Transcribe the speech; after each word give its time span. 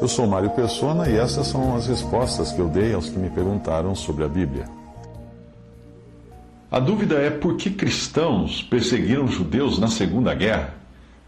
Eu 0.00 0.08
sou 0.08 0.26
Mário 0.26 0.50
Persona 0.50 1.08
e 1.08 1.16
essas 1.16 1.46
são 1.46 1.76
as 1.76 1.86
respostas 1.86 2.50
que 2.50 2.58
eu 2.58 2.68
dei 2.68 2.92
aos 2.92 3.08
que 3.08 3.18
me 3.18 3.30
perguntaram 3.30 3.94
sobre 3.94 4.24
a 4.24 4.28
Bíblia. 4.28 4.64
A 6.68 6.80
dúvida 6.80 7.14
é 7.16 7.30
por 7.30 7.56
que 7.56 7.70
cristãos 7.70 8.60
perseguiram 8.62 9.28
judeus 9.28 9.78
na 9.78 9.86
Segunda 9.86 10.34
Guerra? 10.34 10.74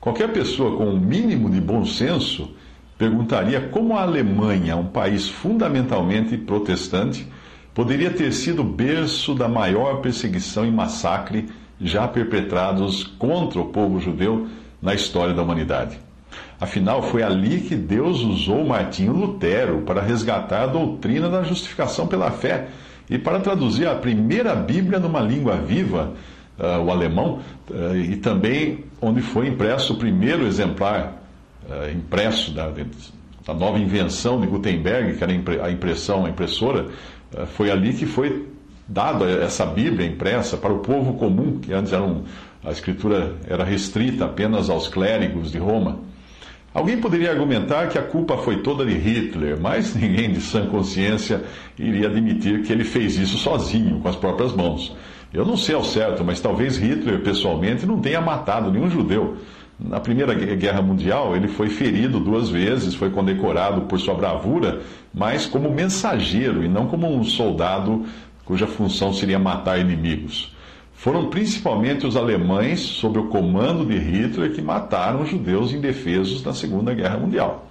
Qualquer 0.00 0.32
pessoa 0.32 0.76
com 0.76 0.84
o 0.84 0.94
um 0.94 0.98
mínimo 0.98 1.48
de 1.48 1.60
bom 1.60 1.84
senso 1.84 2.56
perguntaria 2.98 3.68
como 3.68 3.96
a 3.96 4.02
Alemanha, 4.02 4.76
um 4.76 4.86
país 4.86 5.28
fundamentalmente 5.28 6.36
protestante, 6.36 7.26
poderia 7.72 8.10
ter 8.10 8.32
sido 8.32 8.64
berço 8.64 9.32
da 9.32 9.48
maior 9.48 10.00
perseguição 10.00 10.66
e 10.66 10.72
massacre 10.72 11.48
já 11.80 12.08
perpetrados 12.08 13.04
contra 13.04 13.60
o 13.60 13.66
povo 13.66 14.00
judeu 14.00 14.48
na 14.80 14.92
história 14.92 15.32
da 15.32 15.42
humanidade. 15.42 16.00
Afinal, 16.60 17.02
foi 17.02 17.22
ali 17.22 17.60
que 17.60 17.74
Deus 17.74 18.20
usou 18.20 18.64
Martinho 18.64 19.12
Lutero 19.12 19.82
para 19.82 20.00
resgatar 20.00 20.62
a 20.62 20.66
doutrina 20.66 21.28
da 21.28 21.42
justificação 21.42 22.06
pela 22.06 22.30
fé 22.30 22.68
e 23.10 23.18
para 23.18 23.40
traduzir 23.40 23.86
a 23.86 23.94
primeira 23.94 24.54
Bíblia 24.54 24.98
numa 24.98 25.20
língua 25.20 25.56
viva, 25.56 26.12
uh, 26.58 26.80
o 26.82 26.90
alemão, 26.90 27.40
uh, 27.70 27.96
e 27.96 28.16
também 28.16 28.84
onde 29.00 29.20
foi 29.20 29.48
impresso 29.48 29.94
o 29.94 29.96
primeiro 29.96 30.46
exemplar 30.46 31.20
uh, 31.68 31.90
impresso 31.92 32.52
da, 32.52 32.70
da, 32.70 33.54
nova 33.54 33.78
invenção 33.78 34.40
de 34.40 34.46
Gutenberg, 34.46 35.18
que 35.18 35.24
era 35.24 35.32
a 35.64 35.70
impressão, 35.70 36.24
a 36.24 36.30
impressora, 36.30 36.86
foi 37.54 37.70
ali 37.70 37.94
que 37.94 38.06
foi 38.06 38.46
dada 38.86 39.24
essa 39.24 39.64
Bíblia 39.64 40.06
impressa 40.06 40.56
para 40.56 40.72
o 40.72 40.78
povo 40.78 41.14
comum, 41.14 41.58
que 41.58 41.72
antes 41.72 41.92
era 41.92 42.02
um, 42.02 42.24
a 42.64 42.70
escritura 42.70 43.34
era 43.48 43.64
restrita 43.64 44.26
apenas 44.26 44.70
aos 44.70 44.86
clérigos 44.86 45.50
de 45.50 45.58
Roma. 45.58 45.98
Alguém 46.74 46.96
poderia 46.98 47.30
argumentar 47.30 47.88
que 47.88 47.98
a 47.98 48.02
culpa 48.02 48.38
foi 48.38 48.62
toda 48.62 48.84
de 48.86 48.94
Hitler, 48.94 49.58
mas 49.60 49.92
ninguém 49.96 50.32
de 50.32 50.40
sã 50.40 50.66
consciência 50.66 51.44
iria 51.78 52.08
admitir 52.08 52.62
que 52.62 52.72
ele 52.72 52.84
fez 52.84 53.16
isso 53.16 53.36
sozinho, 53.36 54.00
com 54.00 54.08
as 54.08 54.16
próprias 54.16 54.54
mãos. 54.54 54.96
Eu 55.32 55.44
não 55.44 55.56
sei 55.56 55.74
ao 55.74 55.84
certo, 55.84 56.24
mas 56.24 56.40
talvez 56.40 56.76
Hitler 56.76 57.20
pessoalmente 57.20 57.86
não 57.86 58.00
tenha 58.00 58.20
matado 58.20 58.70
nenhum 58.70 58.90
judeu. 58.90 59.36
Na 59.78 59.98
Primeira 59.98 60.34
Guerra 60.34 60.82
Mundial, 60.82 61.34
ele 61.34 61.48
foi 61.48 61.68
ferido 61.68 62.20
duas 62.20 62.48
vezes, 62.48 62.94
foi 62.94 63.10
condecorado 63.10 63.82
por 63.82 63.98
sua 63.98 64.14
bravura, 64.14 64.80
mas 65.12 65.46
como 65.46 65.70
mensageiro 65.70 66.62
e 66.62 66.68
não 66.68 66.86
como 66.86 67.12
um 67.12 67.24
soldado 67.24 68.04
cuja 68.44 68.66
função 68.66 69.12
seria 69.12 69.38
matar 69.38 69.78
inimigos. 69.78 70.51
Foram 71.02 71.30
principalmente 71.30 72.06
os 72.06 72.16
alemães, 72.16 72.78
sob 72.78 73.18
o 73.18 73.26
comando 73.26 73.84
de 73.84 73.98
Hitler, 73.98 74.52
que 74.52 74.62
mataram 74.62 75.22
os 75.22 75.28
judeus 75.28 75.72
indefesos 75.72 76.44
na 76.44 76.54
Segunda 76.54 76.94
Guerra 76.94 77.18
Mundial. 77.18 77.66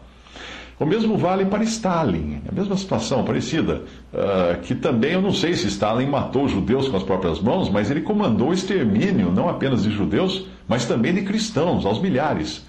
O 0.77 0.85
mesmo 0.85 1.17
vale 1.17 1.45
para 1.45 1.63
Stalin, 1.63 2.41
a 2.45 2.53
mesma 2.53 2.75
situação 2.75 3.23
parecida, 3.23 3.83
uh, 4.13 4.59
que 4.63 4.75
também 4.75 5.13
eu 5.13 5.21
não 5.21 5.31
sei 5.31 5.53
se 5.53 5.67
Stalin 5.67 6.07
matou 6.07 6.49
judeus 6.49 6.89
com 6.89 6.97
as 6.97 7.03
próprias 7.03 7.39
mãos, 7.39 7.69
mas 7.69 7.89
ele 7.89 8.01
comandou 8.01 8.49
o 8.49 8.53
extermínio 8.53 9.31
não 9.31 9.47
apenas 9.47 9.83
de 9.83 9.91
judeus, 9.91 10.45
mas 10.67 10.83
também 10.83 11.13
de 11.13 11.21
cristãos, 11.21 11.85
aos 11.85 12.01
milhares. 12.01 12.67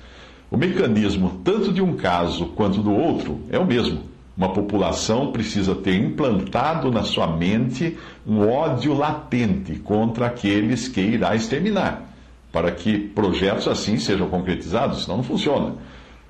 O 0.49 0.57
mecanismo, 0.57 1.41
tanto 1.43 1.73
de 1.73 1.83
um 1.83 1.97
caso 1.97 2.47
quanto 2.55 2.81
do 2.81 2.93
outro, 2.93 3.41
é 3.51 3.59
o 3.59 3.67
mesmo. 3.67 4.12
Uma 4.36 4.52
população 4.52 5.30
precisa 5.30 5.75
ter 5.75 5.94
implantado 5.94 6.91
na 6.91 7.02
sua 7.02 7.27
mente 7.27 7.98
um 8.27 8.48
ódio 8.48 8.94
latente 8.94 9.75
contra 9.77 10.27
aqueles 10.27 10.88
que 10.88 11.00
irá 11.00 11.34
exterminar, 11.36 12.14
para 12.50 12.70
que 12.70 12.98
projetos 12.98 13.69
assim 13.69 13.98
sejam 13.98 14.28
concretizados, 14.28 15.05
senão 15.05 15.19
não 15.19 15.25
funciona. 15.25 15.75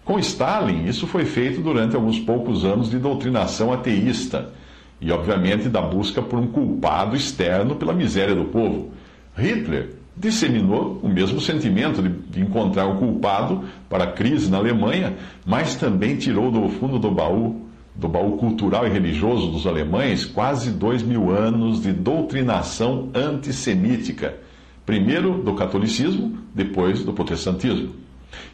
Com 0.04 0.18
Stalin, 0.18 0.86
isso 0.86 1.06
foi 1.06 1.24
feito 1.24 1.60
durante 1.60 1.94
alguns 1.94 2.18
poucos 2.18 2.64
anos 2.64 2.90
de 2.90 2.98
doutrinação 2.98 3.72
ateísta 3.72 4.50
e, 5.00 5.12
obviamente, 5.12 5.68
da 5.68 5.80
busca 5.80 6.20
por 6.20 6.40
um 6.40 6.48
culpado 6.48 7.14
externo 7.14 7.76
pela 7.76 7.92
miséria 7.92 8.34
do 8.34 8.46
povo. 8.46 8.90
Hitler 9.36 9.90
disseminou 10.16 10.98
o 11.02 11.08
mesmo 11.08 11.40
sentimento 11.40 12.02
de, 12.02 12.40
encontrar 12.40 12.86
o 12.86 12.96
culpado 12.96 13.64
para 13.88 14.04
a 14.04 14.12
crise 14.12 14.50
na 14.50 14.58
Alemanha, 14.58 15.14
mas 15.46 15.76
também 15.76 16.16
tirou 16.16 16.50
do 16.50 16.68
fundo 16.68 16.98
do 16.98 17.10
baú 17.10 17.68
do 17.94 18.08
baú 18.08 18.36
cultural 18.36 18.86
e 18.86 18.90
religioso 18.90 19.50
dos 19.50 19.66
alemães 19.66 20.24
quase 20.24 20.70
dois 20.70 21.02
mil 21.02 21.30
anos 21.30 21.82
de 21.82 21.92
doutrinação 21.92 23.10
antissemítica. 23.14 24.34
Primeiro 24.84 25.42
do 25.42 25.54
catolicismo, 25.54 26.38
depois 26.54 27.04
do 27.04 27.12
protestantismo. 27.12 27.90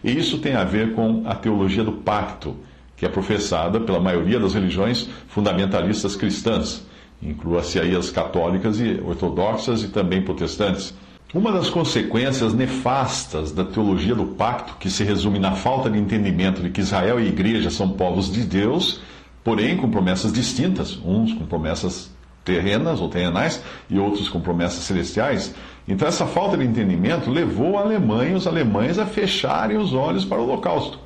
E 0.02 0.16
isso 0.16 0.38
tem 0.38 0.54
a 0.54 0.64
ver 0.64 0.92
com 0.92 1.22
a 1.24 1.34
teologia 1.34 1.84
do 1.84 1.92
pacto, 1.92 2.56
que 2.96 3.06
é 3.06 3.08
professada 3.08 3.80
pela 3.80 4.00
maioria 4.00 4.40
das 4.40 4.54
religiões 4.54 5.08
fundamentalistas 5.28 6.16
cristãs, 6.16 6.84
inclua-se 7.22 7.78
aí 7.78 7.94
as 7.94 8.10
católicas 8.10 8.80
e 8.80 9.00
ortodoxas 9.04 9.82
e 9.82 9.88
também 9.88 10.20
protestantes. 10.20 10.94
Uma 11.32 11.52
das 11.52 11.68
consequências 11.68 12.54
nefastas 12.54 13.52
da 13.52 13.62
teologia 13.62 14.14
do 14.14 14.24
pacto, 14.24 14.76
que 14.80 14.88
se 14.88 15.04
resume 15.04 15.38
na 15.38 15.52
falta 15.52 15.90
de 15.90 15.98
entendimento 15.98 16.62
de 16.62 16.70
que 16.70 16.80
Israel 16.80 17.20
e 17.20 17.24
a 17.24 17.28
igreja 17.28 17.70
são 17.70 17.90
povos 17.90 18.32
de 18.32 18.42
Deus, 18.42 19.00
porém 19.48 19.78
com 19.78 19.88
promessas 19.88 20.30
distintas, 20.30 20.98
uns 21.02 21.32
com 21.32 21.46
promessas 21.46 22.10
terrenas 22.44 23.00
ou 23.00 23.08
terrenais 23.08 23.62
e 23.88 23.98
outros 23.98 24.28
com 24.28 24.42
promessas 24.42 24.84
celestiais. 24.84 25.54
Então 25.88 26.06
essa 26.06 26.26
falta 26.26 26.54
de 26.58 26.64
entendimento 26.64 27.30
levou 27.30 27.78
a 27.78 27.80
Alemanha, 27.80 28.36
os 28.36 28.46
alemães 28.46 28.98
a 28.98 29.06
fecharem 29.06 29.78
os 29.78 29.94
olhos 29.94 30.22
para 30.22 30.36
o 30.36 30.42
holocausto. 30.42 30.98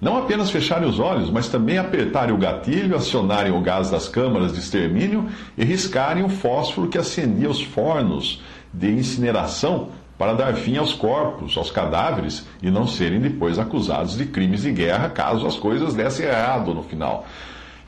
Não 0.00 0.16
apenas 0.16 0.50
fecharem 0.50 0.88
os 0.88 0.98
olhos, 0.98 1.28
mas 1.28 1.50
também 1.50 1.76
apertarem 1.76 2.34
o 2.34 2.38
gatilho, 2.38 2.96
acionarem 2.96 3.52
o 3.52 3.60
gás 3.60 3.90
das 3.90 4.08
câmaras 4.08 4.54
de 4.54 4.60
extermínio 4.60 5.28
e 5.58 5.62
riscarem 5.62 6.24
o 6.24 6.30
fósforo 6.30 6.88
que 6.88 6.96
acendia 6.96 7.50
os 7.50 7.60
fornos 7.60 8.42
de 8.72 8.90
incineração 8.90 9.90
para 10.16 10.32
dar 10.32 10.54
fim 10.54 10.78
aos 10.78 10.94
corpos, 10.94 11.58
aos 11.58 11.70
cadáveres 11.70 12.46
e 12.62 12.70
não 12.70 12.86
serem 12.86 13.20
depois 13.20 13.58
acusados 13.58 14.16
de 14.16 14.24
crimes 14.24 14.62
de 14.62 14.72
guerra 14.72 15.10
caso 15.10 15.46
as 15.46 15.56
coisas 15.56 15.92
dessem 15.92 16.24
errado 16.24 16.72
no 16.72 16.82
final. 16.82 17.26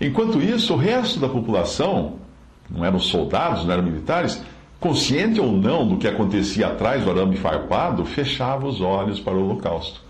Enquanto 0.04 0.40
isso, 0.40 0.74
o 0.74 0.76
resto 0.76 1.18
da 1.18 1.28
população, 1.28 2.16
não 2.70 2.84
eram 2.84 2.98
soldados, 2.98 3.64
não 3.64 3.72
eram 3.72 3.82
militares, 3.82 4.42
consciente 4.78 5.40
ou 5.40 5.50
não 5.50 5.88
do 5.88 5.96
que 5.96 6.06
acontecia 6.06 6.66
atrás 6.66 7.02
do 7.02 7.10
arame 7.10 7.36
farpado, 7.36 8.04
fechava 8.04 8.66
os 8.66 8.82
olhos 8.82 9.18
para 9.18 9.32
o 9.32 9.42
holocausto. 9.42 10.02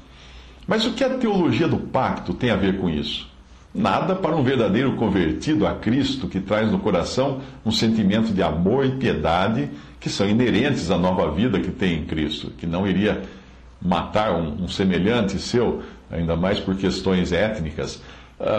Mas 0.66 0.84
o 0.84 0.94
que 0.94 1.04
a 1.04 1.10
teologia 1.10 1.68
do 1.68 1.76
pacto 1.76 2.34
tem 2.34 2.50
a 2.50 2.56
ver 2.56 2.78
com 2.78 2.90
isso? 2.90 3.28
Nada 3.72 4.16
para 4.16 4.34
um 4.34 4.42
verdadeiro 4.42 4.96
convertido 4.96 5.64
a 5.64 5.74
Cristo 5.74 6.26
que 6.26 6.40
traz 6.40 6.72
no 6.72 6.80
coração 6.80 7.40
um 7.64 7.70
sentimento 7.70 8.32
de 8.32 8.42
amor 8.42 8.84
e 8.84 8.96
piedade 8.96 9.70
que 10.00 10.08
são 10.10 10.28
inerentes 10.28 10.90
à 10.90 10.98
nova 10.98 11.30
vida 11.30 11.60
que 11.60 11.70
tem 11.70 12.00
em 12.00 12.04
Cristo, 12.04 12.50
que 12.58 12.66
não 12.66 12.84
iria 12.84 13.22
matar 13.80 14.32
um, 14.32 14.64
um 14.64 14.68
semelhante 14.68 15.38
seu, 15.38 15.82
ainda 16.10 16.34
mais 16.34 16.58
por 16.58 16.76
questões 16.76 17.32
étnicas, 17.32 18.02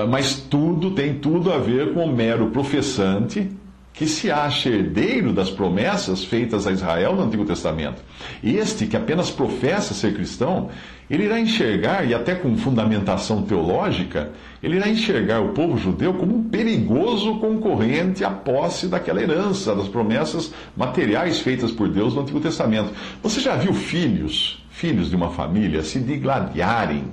mas 0.10 0.36
tudo 0.36 0.92
tem 0.92 1.16
tudo 1.16 1.52
a 1.52 1.58
ver 1.58 1.94
com 1.94 2.06
o 2.06 2.16
mero 2.16 2.48
professante 2.52 3.50
que 3.96 4.06
se 4.06 4.30
acha 4.30 4.70
herdeiro 4.70 5.32
das 5.32 5.50
promessas 5.50 6.24
feitas 6.24 6.68
a 6.68 6.72
Israel 6.72 7.16
no 7.16 7.24
Antigo 7.24 7.46
Testamento. 7.46 8.02
Este 8.44 8.88
que 8.88 8.98
apenas 8.98 9.32
professa 9.32 9.94
ser 9.94 10.14
cristão, 10.14 10.70
ele 11.10 11.24
irá 11.24 11.40
enxergar, 11.40 12.04
e 12.06 12.14
até 12.14 12.36
com 12.36 12.58
fundamentação 12.58 13.44
teológica, 13.44 14.32
ele 14.62 14.76
irá 14.76 14.90
enxergar 14.90 15.40
o 15.40 15.54
povo 15.54 15.78
judeu 15.78 16.14
como 16.14 16.36
um 16.36 16.44
perigoso 16.44 17.40
concorrente 17.40 18.26
à 18.26 18.32
posse 18.32 18.88
daquela 18.88 19.22
herança, 19.22 19.74
das 19.74 19.88
promessas 19.88 20.54
materiais 20.76 21.40
feitas 21.40 21.72
por 21.72 21.88
Deus 21.88 22.14
no 22.16 22.22
Antigo 22.22 22.42
Testamento. 22.42 22.92
Você 23.24 23.40
já 23.40 23.56
viu 23.56 23.74
filhos, 23.74 24.62
filhos 24.72 25.10
de 25.10 25.16
uma 25.16 25.30
família, 25.30 25.84
se 25.84 26.00
digladiarem 26.00 27.06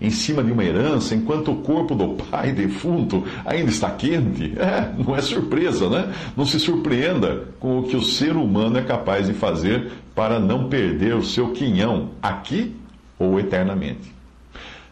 em 0.00 0.10
cima 0.10 0.44
de 0.44 0.52
uma 0.52 0.64
herança, 0.64 1.14
enquanto 1.14 1.50
o 1.50 1.56
corpo 1.56 1.94
do 1.94 2.08
pai 2.10 2.52
defunto 2.52 3.24
ainda 3.44 3.70
está 3.70 3.90
quente, 3.90 4.54
é, 4.58 4.92
não 4.96 5.16
é 5.16 5.20
surpresa, 5.20 5.88
né? 5.88 6.12
Não 6.36 6.46
se 6.46 6.60
surpreenda 6.60 7.48
com 7.58 7.80
o 7.80 7.82
que 7.82 7.96
o 7.96 8.02
ser 8.02 8.36
humano 8.36 8.78
é 8.78 8.82
capaz 8.82 9.26
de 9.26 9.32
fazer 9.32 9.90
para 10.14 10.38
não 10.38 10.68
perder 10.68 11.14
o 11.14 11.24
seu 11.24 11.50
quinhão, 11.50 12.10
aqui 12.22 12.74
ou 13.18 13.40
eternamente. 13.40 14.18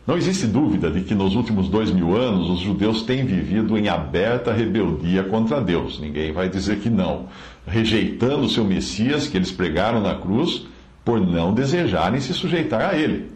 Não 0.06 0.16
existe 0.16 0.46
dúvida 0.46 0.88
de 0.88 1.00
que 1.00 1.16
nos 1.16 1.34
últimos 1.34 1.68
dois 1.68 1.90
mil 1.90 2.16
anos 2.16 2.48
os 2.48 2.60
judeus 2.60 3.02
têm 3.02 3.24
vivido 3.24 3.76
em 3.76 3.88
aberta 3.88 4.52
rebeldia 4.52 5.24
contra 5.24 5.60
Deus. 5.60 5.98
Ninguém 5.98 6.32
vai 6.32 6.48
dizer 6.48 6.78
que 6.78 6.88
não. 6.88 7.26
Rejeitando 7.66 8.44
o 8.44 8.48
seu 8.48 8.64
Messias 8.64 9.26
que 9.26 9.36
eles 9.36 9.50
pregaram 9.50 10.00
na 10.00 10.14
cruz 10.14 10.64
por 11.04 11.20
não 11.20 11.52
desejarem 11.52 12.20
se 12.20 12.32
sujeitar 12.32 12.90
a 12.90 12.96
ele. 12.96 13.35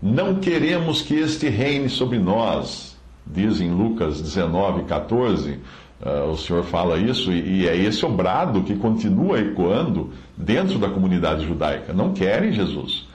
Não 0.00 0.36
queremos 0.36 1.02
que 1.02 1.14
este 1.14 1.48
reine 1.48 1.88
sobre 1.88 2.18
nós, 2.18 2.96
diz 3.26 3.60
em 3.60 3.70
Lucas 3.70 4.20
19, 4.20 4.84
14. 4.84 5.58
Uh, 6.00 6.30
o 6.30 6.36
Senhor 6.36 6.62
fala 6.62 6.96
isso, 6.98 7.32
e, 7.32 7.62
e 7.62 7.68
é 7.68 7.76
esse 7.76 8.06
o 8.06 8.08
brado 8.08 8.62
que 8.62 8.76
continua 8.76 9.40
ecoando 9.40 10.10
dentro 10.36 10.78
da 10.78 10.88
comunidade 10.88 11.44
judaica. 11.44 11.92
Não 11.92 12.12
querem 12.12 12.52
Jesus. 12.52 13.08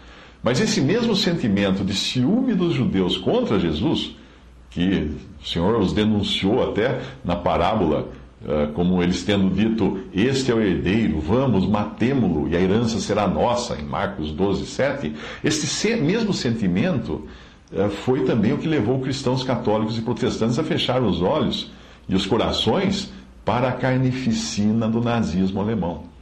Mas 0.44 0.60
esse 0.60 0.82
mesmo 0.82 1.16
sentimento 1.16 1.86
de 1.86 1.94
ciúme 1.94 2.54
dos 2.54 2.74
judeus 2.74 3.18
contra 3.18 3.58
Jesus, 3.58 4.14
que 4.70 5.16
o 5.42 5.48
Senhor 5.48 5.80
os 5.80 5.94
denunciou 5.94 6.62
até 6.70 7.00
na 7.24 7.38
parábola, 7.38 8.10
como 8.74 9.02
eles 9.02 9.24
tendo 9.24 9.50
dito: 9.50 10.00
Este 10.14 10.52
é 10.52 10.56
o 10.56 10.62
herdeiro, 10.62 11.20
vamos, 11.20 11.66
matemo-lo, 11.66 12.50
e 12.50 12.56
a 12.56 12.60
herança 12.60 13.00
será 13.00 13.28
nossa, 13.28 13.76
em 13.76 13.84
Marcos 13.84 14.32
12, 14.32 14.66
7. 14.66 15.14
Este 15.44 15.96
mesmo 15.96 16.34
sentimento 16.34 17.26
eh, 17.72 17.90
foi 17.90 18.24
também 18.26 18.54
o 18.54 18.58
que 18.58 18.68
levou 18.68 19.00
cristãos 19.00 19.44
católicos 19.44 19.98
e 19.98 20.02
protestantes 20.02 20.60
a 20.60 20.64
fechar 20.64 21.02
os 21.02 21.22
olhos 21.22 21.72
e 22.08 22.16
os 22.16 22.26
corações 22.26 23.12
para 23.44 23.70
a 23.70 23.74
carnificina 23.74 24.88
do 24.88 25.02
nazismo 25.02 25.60
alemão. 25.60 26.13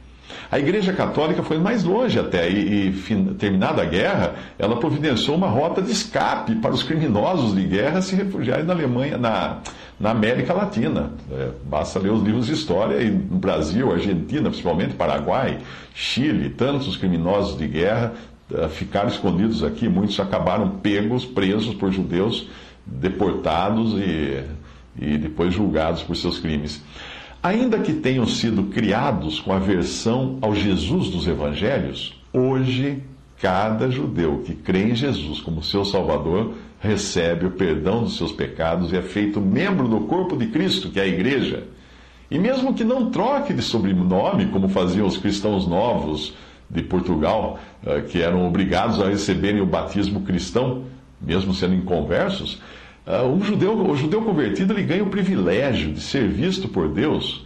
A 0.50 0.58
Igreja 0.58 0.92
Católica 0.92 1.42
foi 1.42 1.58
mais 1.58 1.82
longe 1.82 2.18
até, 2.18 2.50
e, 2.50 2.88
e 2.88 3.34
terminada 3.38 3.82
a 3.82 3.84
guerra, 3.84 4.34
ela 4.58 4.76
providenciou 4.76 5.36
uma 5.36 5.48
rota 5.48 5.80
de 5.80 5.90
escape 5.90 6.54
para 6.56 6.72
os 6.72 6.82
criminosos 6.82 7.54
de 7.54 7.64
guerra 7.64 8.02
se 8.02 8.14
refugiarem 8.14 8.64
na 8.64 8.72
Alemanha, 8.74 9.16
na, 9.16 9.58
na 9.98 10.10
América 10.10 10.52
Latina. 10.52 11.10
É, 11.30 11.48
basta 11.64 11.98
ler 11.98 12.12
os 12.12 12.22
livros 12.22 12.46
de 12.46 12.52
história, 12.52 13.02
e 13.02 13.10
no 13.10 13.38
Brasil, 13.38 13.90
Argentina, 13.92 14.50
principalmente 14.50 14.94
Paraguai, 14.94 15.58
Chile, 15.94 16.50
tantos 16.50 16.96
criminosos 16.96 17.56
de 17.56 17.66
guerra 17.66 18.12
uh, 18.50 18.68
ficaram 18.68 19.08
escondidos 19.08 19.64
aqui, 19.64 19.88
muitos 19.88 20.18
acabaram 20.20 20.68
pegos, 20.68 21.24
presos 21.24 21.74
por 21.74 21.90
judeus, 21.90 22.48
deportados 22.84 23.94
e, 23.94 24.42
e 25.00 25.18
depois 25.18 25.54
julgados 25.54 26.02
por 26.02 26.16
seus 26.16 26.38
crimes. 26.38 26.82
Ainda 27.42 27.80
que 27.80 27.92
tenham 27.92 28.24
sido 28.24 28.64
criados 28.64 29.40
com 29.40 29.52
aversão 29.52 30.38
ao 30.40 30.54
Jesus 30.54 31.08
dos 31.08 31.26
evangelhos, 31.26 32.14
hoje 32.32 33.02
cada 33.40 33.90
judeu 33.90 34.44
que 34.46 34.54
crê 34.54 34.90
em 34.90 34.94
Jesus 34.94 35.40
como 35.40 35.60
seu 35.60 35.84
Salvador 35.84 36.54
recebe 36.78 37.46
o 37.46 37.50
perdão 37.50 38.04
dos 38.04 38.16
seus 38.16 38.30
pecados 38.30 38.92
e 38.92 38.96
é 38.96 39.02
feito 39.02 39.40
membro 39.40 39.88
do 39.88 40.02
corpo 40.02 40.36
de 40.36 40.46
Cristo, 40.46 40.90
que 40.90 41.00
é 41.00 41.02
a 41.02 41.08
igreja. 41.08 41.64
E 42.30 42.38
mesmo 42.38 42.74
que 42.74 42.84
não 42.84 43.10
troque 43.10 43.52
de 43.52 43.60
sobrenome, 43.60 44.46
como 44.46 44.68
faziam 44.68 45.06
os 45.06 45.16
cristãos 45.16 45.66
novos 45.66 46.34
de 46.70 46.82
Portugal, 46.82 47.58
eh, 47.84 48.02
que 48.02 48.22
eram 48.22 48.46
obrigados 48.46 49.00
a 49.00 49.08
receberem 49.08 49.60
o 49.60 49.66
batismo 49.66 50.20
cristão, 50.20 50.84
mesmo 51.20 51.52
sendo 51.52 51.74
inconversos, 51.74 52.60
um 53.06 53.42
judeu, 53.42 53.76
o 53.78 53.96
judeu 53.96 54.22
convertido 54.22 54.72
ele 54.72 54.82
ganha 54.82 55.02
o 55.02 55.10
privilégio 55.10 55.92
de 55.92 56.00
ser 56.00 56.28
visto 56.28 56.68
por 56.68 56.88
Deus 56.88 57.44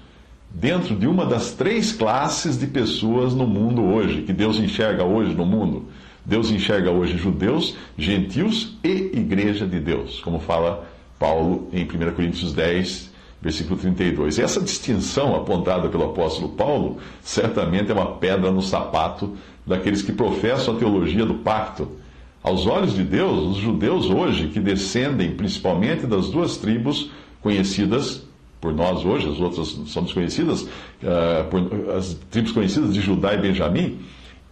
dentro 0.50 0.96
de 0.96 1.06
uma 1.06 1.26
das 1.26 1.52
três 1.52 1.92
classes 1.92 2.58
de 2.58 2.66
pessoas 2.66 3.34
no 3.34 3.46
mundo 3.46 3.82
hoje, 3.82 4.22
que 4.22 4.32
Deus 4.32 4.58
enxerga 4.58 5.04
hoje 5.04 5.34
no 5.34 5.44
mundo. 5.44 5.84
Deus 6.24 6.50
enxerga 6.50 6.90
hoje 6.90 7.16
judeus, 7.16 7.76
gentios 7.96 8.76
e 8.82 8.88
igreja 8.88 9.66
de 9.66 9.78
Deus, 9.78 10.20
como 10.20 10.40
fala 10.40 10.88
Paulo 11.18 11.68
em 11.72 11.84
1 11.84 12.14
Coríntios 12.14 12.52
10, 12.52 13.12
versículo 13.40 13.78
32. 13.78 14.38
Essa 14.38 14.60
distinção 14.60 15.36
apontada 15.36 15.88
pelo 15.88 16.04
apóstolo 16.04 16.48
Paulo 16.50 16.98
certamente 17.22 17.90
é 17.90 17.94
uma 17.94 18.16
pedra 18.16 18.50
no 18.50 18.62
sapato 18.62 19.36
daqueles 19.64 20.02
que 20.02 20.12
professam 20.12 20.74
a 20.74 20.78
teologia 20.78 21.24
do 21.24 21.34
pacto 21.34 21.88
aos 22.46 22.64
olhos 22.64 22.94
de 22.94 23.02
Deus, 23.02 23.56
os 23.56 23.56
judeus 23.56 24.08
hoje, 24.08 24.46
que 24.46 24.60
descendem 24.60 25.32
principalmente 25.32 26.06
das 26.06 26.30
duas 26.30 26.56
tribos 26.56 27.10
conhecidas 27.42 28.22
por 28.60 28.72
nós 28.72 29.04
hoje, 29.04 29.28
as 29.28 29.40
outras 29.40 29.76
são 29.88 30.04
desconhecidas, 30.04 30.62
uh, 30.62 31.44
por, 31.50 31.90
as 31.96 32.14
tribos 32.30 32.52
conhecidas 32.52 32.94
de 32.94 33.00
Judá 33.00 33.34
e 33.34 33.38
Benjamim, 33.38 33.98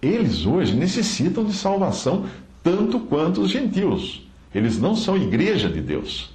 eles 0.03 0.45
hoje 0.45 0.75
necessitam 0.75 1.45
de 1.45 1.53
salvação 1.53 2.25
tanto 2.65 2.99
quanto 2.99 3.43
os 3.43 3.53
gentios. 3.53 4.27
Eles 4.53 4.81
não 4.81 4.97
são 4.97 5.17
igreja 5.17 5.69
de 5.69 5.81
Deus. 5.81 6.33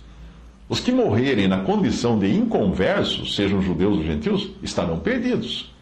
Os 0.70 0.80
que 0.80 0.94
morrerem 0.94 1.50
na 1.50 1.58
condição 1.60 2.18
de 2.18 2.34
inconversos, 2.34 3.36
sejam 3.36 3.62
judeus 3.62 3.98
ou 3.98 4.04
gentios, 4.06 4.50
estarão 4.64 4.98
perdidos. 5.00 5.74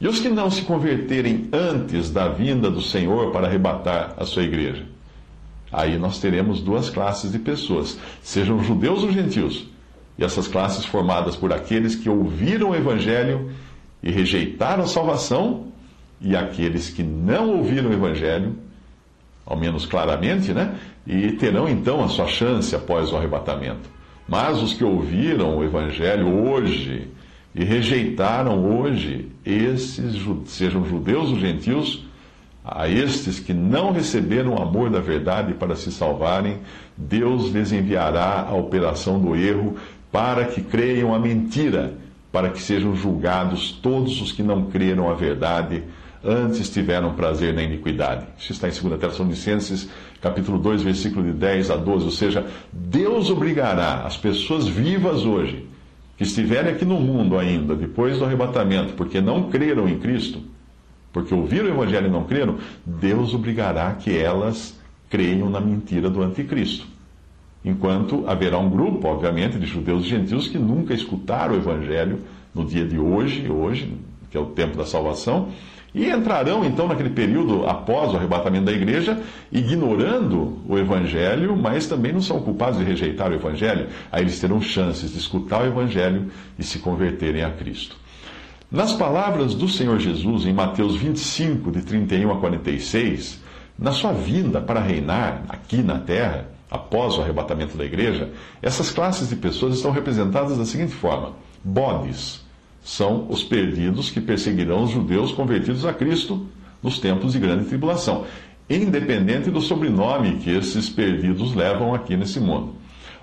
E 0.00 0.08
os 0.08 0.18
que 0.18 0.28
não 0.28 0.50
se 0.50 0.62
converterem 0.62 1.48
antes 1.52 2.10
da 2.10 2.26
vinda 2.26 2.68
do 2.68 2.82
Senhor 2.82 3.30
para 3.30 3.46
arrebatar 3.46 4.12
a 4.16 4.24
sua 4.24 4.42
igreja? 4.42 4.95
Aí 5.72 5.98
nós 5.98 6.18
teremos 6.18 6.60
duas 6.60 6.88
classes 6.90 7.32
de 7.32 7.38
pessoas, 7.38 7.98
sejam 8.22 8.62
judeus 8.62 9.02
ou 9.02 9.10
gentios. 9.10 9.66
E 10.18 10.24
essas 10.24 10.48
classes 10.48 10.84
formadas 10.84 11.36
por 11.36 11.52
aqueles 11.52 11.94
que 11.94 12.08
ouviram 12.08 12.70
o 12.70 12.74
Evangelho 12.74 13.50
e 14.02 14.10
rejeitaram 14.10 14.84
a 14.84 14.86
salvação, 14.86 15.66
e 16.20 16.34
aqueles 16.34 16.88
que 16.88 17.02
não 17.02 17.58
ouviram 17.58 17.90
o 17.90 17.92
Evangelho, 17.92 18.56
ao 19.44 19.56
menos 19.56 19.84
claramente, 19.84 20.52
né? 20.52 20.76
E 21.06 21.32
terão 21.32 21.68
então 21.68 22.02
a 22.02 22.08
sua 22.08 22.26
chance 22.26 22.74
após 22.74 23.12
o 23.12 23.16
arrebatamento. 23.16 23.88
Mas 24.26 24.60
os 24.62 24.72
que 24.72 24.82
ouviram 24.82 25.58
o 25.58 25.64
Evangelho 25.64 26.48
hoje 26.48 27.08
e 27.54 27.64
rejeitaram 27.64 28.64
hoje, 28.64 29.28
esses, 29.44 30.16
sejam 30.46 30.84
judeus 30.84 31.30
ou 31.30 31.38
gentios, 31.38 32.05
a 32.66 32.88
estes 32.88 33.38
que 33.38 33.54
não 33.54 33.92
receberam 33.92 34.54
o 34.54 34.60
amor 34.60 34.90
da 34.90 34.98
verdade 34.98 35.54
para 35.54 35.76
se 35.76 35.92
salvarem, 35.92 36.58
Deus 36.96 37.52
lhes 37.52 37.70
enviará 37.70 38.44
a 38.48 38.54
operação 38.56 39.20
do 39.20 39.36
erro 39.36 39.76
para 40.10 40.46
que 40.46 40.60
creiam 40.60 41.14
a 41.14 41.18
mentira, 41.18 41.94
para 42.32 42.50
que 42.50 42.60
sejam 42.60 42.96
julgados 42.96 43.70
todos 43.70 44.20
os 44.20 44.32
que 44.32 44.42
não 44.42 44.64
creram 44.64 45.08
a 45.08 45.14
verdade, 45.14 45.84
antes 46.24 46.68
tiveram 46.68 47.14
prazer 47.14 47.54
na 47.54 47.62
iniquidade. 47.62 48.26
Isso 48.36 48.50
está 48.50 48.68
em 48.68 48.72
2 48.72 48.98
Tessalonicenses, 48.98 49.88
capítulo 50.20 50.58
2, 50.58 50.82
versículo 50.82 51.24
de 51.24 51.32
10 51.32 51.70
a 51.70 51.76
12. 51.76 52.04
Ou 52.04 52.10
seja, 52.10 52.44
Deus 52.72 53.30
obrigará 53.30 54.02
as 54.04 54.16
pessoas 54.16 54.66
vivas 54.66 55.24
hoje, 55.24 55.68
que 56.16 56.24
estiverem 56.24 56.72
aqui 56.72 56.84
no 56.84 56.98
mundo 56.98 57.38
ainda, 57.38 57.76
depois 57.76 58.18
do 58.18 58.24
arrebatamento, 58.24 58.94
porque 58.94 59.20
não 59.20 59.50
creram 59.50 59.88
em 59.88 59.98
Cristo, 59.98 60.40
porque 61.16 61.34
ouviram 61.34 61.64
o 61.64 61.70
Evangelho 61.70 62.08
e 62.08 62.10
não 62.10 62.24
creram, 62.24 62.58
Deus 62.84 63.32
obrigará 63.32 63.94
que 63.94 64.14
elas 64.14 64.78
creiam 65.08 65.48
na 65.48 65.58
mentira 65.58 66.10
do 66.10 66.22
anticristo. 66.22 66.86
Enquanto 67.64 68.28
haverá 68.28 68.58
um 68.58 68.68
grupo, 68.68 69.08
obviamente, 69.08 69.58
de 69.58 69.64
judeus 69.64 70.04
e 70.04 70.08
gentios 70.08 70.46
que 70.46 70.58
nunca 70.58 70.92
escutaram 70.92 71.54
o 71.54 71.56
Evangelho 71.56 72.18
no 72.54 72.66
dia 72.66 72.84
de 72.84 72.98
hoje, 72.98 73.50
hoje, 73.50 73.94
que 74.30 74.36
é 74.36 74.40
o 74.40 74.44
tempo 74.44 74.76
da 74.76 74.84
salvação, 74.84 75.48
e 75.94 76.10
entrarão 76.10 76.66
então 76.66 76.86
naquele 76.86 77.08
período 77.08 77.64
após 77.66 78.12
o 78.12 78.18
arrebatamento 78.18 78.66
da 78.66 78.72
igreja, 78.72 79.18
ignorando 79.50 80.58
o 80.68 80.76
Evangelho, 80.76 81.56
mas 81.56 81.86
também 81.86 82.12
não 82.12 82.20
são 82.20 82.42
culpados 82.42 82.78
de 82.78 82.84
rejeitar 82.84 83.30
o 83.30 83.34
Evangelho. 83.34 83.86
Aí 84.12 84.22
eles 84.22 84.38
terão 84.38 84.60
chances 84.60 85.12
de 85.12 85.16
escutar 85.16 85.62
o 85.62 85.66
Evangelho 85.66 86.30
e 86.58 86.62
se 86.62 86.78
converterem 86.78 87.42
a 87.42 87.50
Cristo. 87.52 87.96
Nas 88.70 88.92
palavras 88.92 89.54
do 89.54 89.68
Senhor 89.68 90.00
Jesus, 90.00 90.44
em 90.44 90.52
Mateus 90.52 90.96
25, 90.96 91.70
de 91.70 91.82
31 91.82 92.32
a 92.32 92.40
46, 92.40 93.40
na 93.78 93.92
sua 93.92 94.12
vinda 94.12 94.60
para 94.60 94.80
reinar 94.80 95.44
aqui 95.48 95.76
na 95.84 96.00
terra, 96.00 96.48
após 96.68 97.16
o 97.16 97.22
arrebatamento 97.22 97.76
da 97.76 97.84
igreja, 97.84 98.32
essas 98.60 98.90
classes 98.90 99.28
de 99.28 99.36
pessoas 99.36 99.76
estão 99.76 99.92
representadas 99.92 100.58
da 100.58 100.64
seguinte 100.64 100.92
forma: 100.92 101.34
bodes 101.62 102.44
são 102.82 103.28
os 103.30 103.44
perdidos 103.44 104.10
que 104.10 104.20
perseguirão 104.20 104.82
os 104.82 104.90
judeus 104.90 105.30
convertidos 105.30 105.86
a 105.86 105.94
Cristo 105.94 106.48
nos 106.82 106.98
tempos 106.98 107.34
de 107.34 107.38
grande 107.38 107.66
tribulação, 107.66 108.24
independente 108.68 109.48
do 109.48 109.60
sobrenome 109.60 110.38
que 110.38 110.50
esses 110.50 110.88
perdidos 110.88 111.54
levam 111.54 111.94
aqui 111.94 112.16
nesse 112.16 112.40
mundo. 112.40 112.74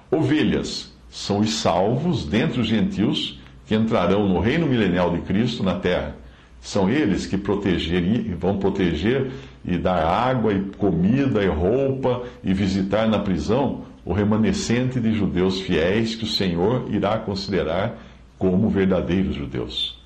Ovelhas 0.09 0.93
são 1.09 1.39
os 1.39 1.55
salvos 1.55 2.23
dentre 2.23 2.61
os 2.61 2.67
gentios 2.67 3.42
entrarão 3.75 4.27
no 4.27 4.39
reino 4.39 4.67
milenial 4.67 5.11
de 5.11 5.21
Cristo 5.21 5.63
na 5.63 5.75
terra. 5.75 6.15
São 6.61 6.89
eles 6.89 7.25
que 7.25 7.37
vão 8.37 8.57
proteger 8.57 9.31
e 9.65 9.77
dar 9.77 10.05
água 10.05 10.53
e 10.53 10.61
comida 10.77 11.43
e 11.43 11.47
roupa 11.47 12.23
e 12.43 12.53
visitar 12.53 13.07
na 13.07 13.19
prisão 13.19 13.81
o 14.05 14.13
remanescente 14.13 14.99
de 14.99 15.13
judeus 15.13 15.61
fiéis 15.61 16.15
que 16.15 16.23
o 16.23 16.27
Senhor 16.27 16.85
irá 16.89 17.17
considerar 17.17 17.97
como 18.37 18.69
verdadeiros 18.69 19.35
judeus. 19.35 20.01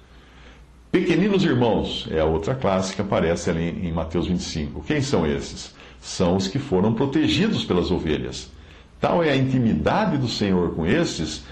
Pequeninos 0.91 1.43
irmãos 1.43 2.07
é 2.11 2.19
a 2.19 2.25
outra 2.25 2.55
classe 2.55 2.95
que 2.95 3.01
aparece 3.01 3.49
ali 3.49 3.87
em 3.87 3.91
Mateus 3.91 4.27
25. 4.27 4.83
Quem 4.83 5.01
são 5.01 5.27
esses? 5.27 5.75
São 5.99 6.35
os 6.35 6.47
que 6.47 6.59
foram 6.59 6.93
protegidos 6.93 7.65
pelas 7.65 7.91
ovelhas. 7.91 8.51
Tal 8.99 9.23
é 9.23 9.31
a 9.31 9.35
intimidade 9.35 10.17
do 10.17 10.27
Senhor 10.27 10.73
com 10.73 10.85
esses 10.85 11.43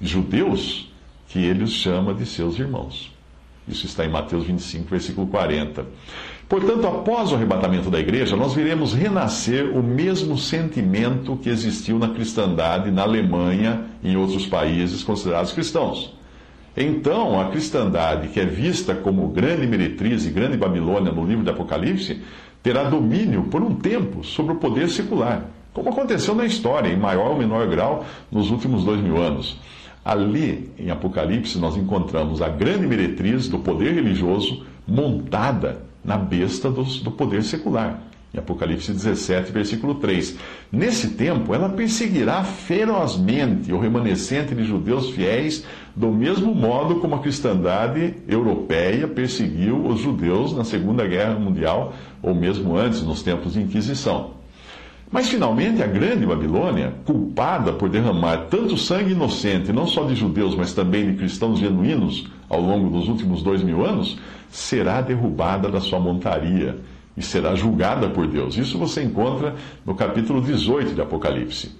judeus 0.00 0.92
que 1.28 1.38
ele 1.38 1.64
os 1.64 1.72
chama 1.72 2.14
de 2.14 2.26
seus 2.26 2.58
irmãos. 2.58 3.12
Isso 3.68 3.84
está 3.86 4.04
em 4.04 4.08
Mateus 4.08 4.44
25, 4.44 4.88
versículo 4.88 5.26
40. 5.26 5.84
Portanto, 6.48 6.86
após 6.86 7.30
o 7.30 7.34
arrebatamento 7.34 7.90
da 7.90 8.00
igreja, 8.00 8.34
nós 8.34 8.54
viremos 8.54 8.94
renascer 8.94 9.76
o 9.76 9.82
mesmo 9.82 10.38
sentimento 10.38 11.36
que 11.36 11.50
existiu 11.50 11.98
na 11.98 12.08
cristandade 12.08 12.90
na 12.90 13.02
Alemanha 13.02 13.82
e 14.02 14.10
em 14.12 14.16
outros 14.16 14.46
países 14.46 15.02
considerados 15.02 15.52
cristãos. 15.52 16.16
Então, 16.74 17.38
a 17.38 17.50
cristandade, 17.50 18.28
que 18.28 18.40
é 18.40 18.46
vista 18.46 18.94
como 18.94 19.28
grande 19.28 19.66
meretriz 19.66 20.24
e 20.24 20.30
grande 20.30 20.56
Babilônia 20.56 21.12
no 21.12 21.26
livro 21.26 21.44
de 21.44 21.50
Apocalipse, 21.50 22.22
terá 22.62 22.84
domínio 22.84 23.44
por 23.44 23.62
um 23.62 23.74
tempo 23.74 24.24
sobre 24.24 24.52
o 24.52 24.56
poder 24.56 24.88
secular, 24.88 25.44
como 25.74 25.90
aconteceu 25.90 26.34
na 26.34 26.46
história, 26.46 26.88
em 26.88 26.96
maior 26.96 27.32
ou 27.32 27.38
menor 27.38 27.66
grau, 27.68 28.06
nos 28.32 28.50
últimos 28.50 28.84
dois 28.84 29.00
mil 29.00 29.20
anos. 29.20 29.58
Ali, 30.08 30.70
em 30.78 30.90
Apocalipse, 30.90 31.58
nós 31.58 31.76
encontramos 31.76 32.40
a 32.40 32.48
grande 32.48 32.86
meretriz 32.86 33.46
do 33.46 33.58
poder 33.58 33.92
religioso 33.92 34.64
montada 34.86 35.82
na 36.02 36.16
besta 36.16 36.70
do, 36.70 36.82
do 36.82 37.10
poder 37.10 37.42
secular. 37.42 38.00
Em 38.32 38.38
Apocalipse 38.38 38.90
17, 38.90 39.52
versículo 39.52 39.96
3. 39.96 40.38
Nesse 40.72 41.10
tempo, 41.10 41.54
ela 41.54 41.68
perseguirá 41.68 42.42
ferozmente 42.42 43.70
o 43.70 43.78
remanescente 43.78 44.54
de 44.54 44.64
judeus 44.64 45.10
fiéis, 45.10 45.62
do 45.94 46.10
mesmo 46.10 46.54
modo 46.54 47.00
como 47.00 47.14
a 47.14 47.18
cristandade 47.18 48.14
europeia 48.26 49.06
perseguiu 49.06 49.84
os 49.84 50.00
judeus 50.00 50.56
na 50.56 50.64
Segunda 50.64 51.06
Guerra 51.06 51.38
Mundial, 51.38 51.92
ou 52.22 52.34
mesmo 52.34 52.74
antes, 52.74 53.02
nos 53.02 53.22
tempos 53.22 53.52
de 53.52 53.60
Inquisição. 53.60 54.37
Mas 55.10 55.28
finalmente 55.28 55.82
a 55.82 55.86
grande 55.86 56.26
Babilônia, 56.26 56.92
culpada 57.06 57.72
por 57.72 57.88
derramar 57.88 58.46
tanto 58.50 58.76
sangue 58.76 59.12
inocente, 59.12 59.72
não 59.72 59.86
só 59.86 60.04
de 60.04 60.14
judeus, 60.14 60.54
mas 60.54 60.74
também 60.74 61.10
de 61.10 61.16
cristãos 61.16 61.58
genuínos 61.58 62.26
ao 62.48 62.60
longo 62.60 62.90
dos 62.90 63.08
últimos 63.08 63.42
dois 63.42 63.62
mil 63.62 63.84
anos, 63.84 64.18
será 64.50 65.00
derrubada 65.00 65.70
da 65.70 65.80
sua 65.80 65.98
montaria 65.98 66.78
e 67.16 67.22
será 67.22 67.54
julgada 67.54 68.08
por 68.10 68.26
Deus. 68.26 68.56
Isso 68.56 68.78
você 68.78 69.02
encontra 69.02 69.54
no 69.84 69.94
capítulo 69.94 70.42
18 70.42 70.94
de 70.94 71.00
Apocalipse. 71.00 71.70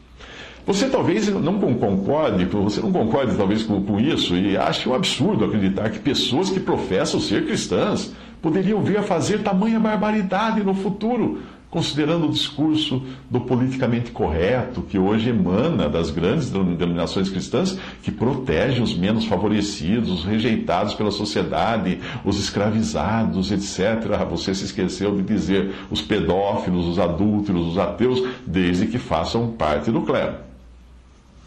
Você 0.67 0.89
talvez 0.89 1.29
não 1.29 1.59
concorde, 1.59 2.45
você 2.45 2.81
não 2.81 2.93
concorde 2.93 3.37
talvez 3.37 3.63
com, 3.63 3.83
com 3.83 3.99
isso 3.99 4.37
e 4.37 4.57
ache 4.57 4.89
um 4.89 4.95
absurdo 4.95 5.45
acreditar 5.45 5.89
que 5.91 5.99
pessoas 5.99 6.51
que 6.51 6.61
professam 6.61 7.21
ser 7.21 7.47
cristãs 7.47 8.13
poderiam 8.43 8.83
vir 8.83 8.99
a 8.99 9.03
fazer 9.03 9.43
tamanha 9.43 9.81
barbaridade 9.81 10.63
no 10.63 10.75
futuro, 10.75 11.41
considerando 11.71 12.27
o 12.27 12.31
discurso 12.31 13.03
do 13.31 13.41
politicamente 13.41 14.11
correto 14.11 14.83
que 14.83 14.99
hoje 14.99 15.31
emana 15.31 15.89
das 15.89 16.11
grandes 16.11 16.51
denominações 16.51 17.29
cristãs 17.29 17.79
que 18.03 18.11
protege 18.11 18.81
os 18.81 18.97
menos 18.97 19.27
favorecidos, 19.27 20.11
os 20.11 20.25
rejeitados 20.25 20.95
pela 20.95 21.11
sociedade, 21.11 22.01
os 22.25 22.39
escravizados, 22.39 23.51
etc. 23.51 24.27
Você 24.31 24.55
se 24.55 24.65
esqueceu 24.65 25.15
de 25.17 25.23
dizer 25.23 25.75
os 25.91 26.01
pedófilos, 26.01 26.87
os 26.87 26.99
adúlteros, 26.99 27.69
os 27.69 27.79
ateus, 27.79 28.23
desde 28.47 28.87
que 28.87 28.99
façam 28.99 29.49
parte 29.49 29.91
do 29.91 30.03
clero. 30.03 30.37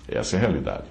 Essa 0.07 0.35
é 0.35 0.39
a 0.39 0.41
realidade. 0.41 0.83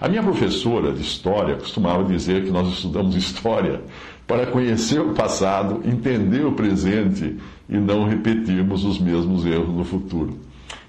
A 0.00 0.08
minha 0.08 0.22
professora 0.22 0.92
de 0.92 1.02
história 1.02 1.54
costumava 1.56 2.04
dizer 2.04 2.44
que 2.44 2.50
nós 2.50 2.68
estudamos 2.68 3.14
história 3.14 3.80
para 4.28 4.46
conhecer 4.46 5.00
o 5.00 5.14
passado, 5.14 5.80
entender 5.86 6.44
o 6.44 6.52
presente 6.52 7.38
e 7.66 7.78
não 7.78 8.04
repetirmos 8.04 8.84
os 8.84 9.00
mesmos 9.00 9.46
erros 9.46 9.74
no 9.74 9.84
futuro. 9.84 10.38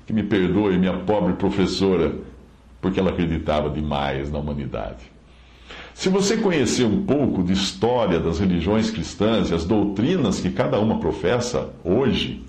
Que 0.06 0.12
me 0.12 0.24
perdoe, 0.24 0.78
minha 0.78 0.98
pobre 0.98 1.34
professora, 1.34 2.14
porque 2.82 3.00
ela 3.00 3.12
acreditava 3.12 3.70
demais 3.70 4.30
na 4.30 4.40
humanidade. 4.40 5.10
Se 5.94 6.10
você 6.10 6.36
conhecer 6.36 6.84
um 6.84 7.06
pouco 7.06 7.42
de 7.42 7.54
história 7.54 8.20
das 8.20 8.40
religiões 8.40 8.92
cristãs 8.92 9.50
e 9.50 9.54
as 9.54 9.64
doutrinas 9.64 10.42
que 10.42 10.50
cada 10.50 10.78
uma 10.78 11.00
professa 11.00 11.70
hoje, 11.84 12.44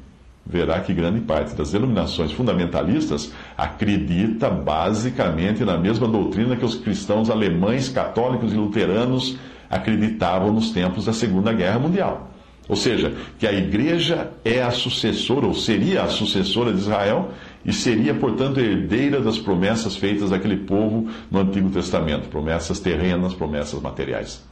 verá 0.44 0.80
que 0.80 0.92
grande 0.92 1.20
parte 1.20 1.54
das 1.54 1.70
denominações 1.70 2.32
fundamentalistas 2.32 3.32
acredita 3.56 4.50
basicamente 4.50 5.64
na 5.64 5.78
mesma 5.78 6.08
doutrina 6.08 6.56
que 6.56 6.64
os 6.64 6.74
cristãos 6.74 7.30
alemães, 7.30 7.88
católicos 7.88 8.52
e 8.52 8.56
luteranos 8.56 9.38
acreditavam 9.70 10.52
nos 10.52 10.70
tempos 10.70 11.04
da 11.04 11.12
Segunda 11.12 11.52
Guerra 11.52 11.78
Mundial. 11.78 12.28
Ou 12.68 12.76
seja, 12.76 13.14
que 13.38 13.46
a 13.46 13.52
igreja 13.52 14.30
é 14.44 14.62
a 14.62 14.70
sucessora, 14.70 15.46
ou 15.46 15.54
seria 15.54 16.02
a 16.02 16.08
sucessora 16.08 16.72
de 16.72 16.78
Israel, 16.78 17.30
e 17.64 17.72
seria, 17.72 18.14
portanto, 18.14 18.60
herdeira 18.60 19.20
das 19.20 19.38
promessas 19.38 19.96
feitas 19.96 20.32
àquele 20.32 20.56
povo 20.56 21.08
no 21.30 21.40
Antigo 21.40 21.68
Testamento 21.70 22.28
promessas 22.28 22.78
terrenas, 22.78 23.34
promessas 23.34 23.80
materiais. 23.80 24.42